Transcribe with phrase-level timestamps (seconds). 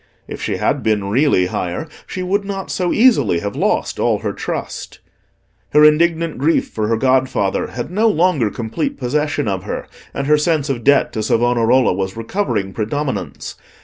[0.27, 4.33] If she had been really higher, she would not so easily have lost all her
[4.33, 4.97] trust.
[5.73, 10.39] Her indignant grief for her godfather had no longer complete possession of her, and her
[10.39, 13.53] sense of debt to Savonarola was recovering predominance.